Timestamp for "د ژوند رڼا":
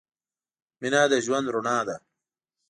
1.11-1.77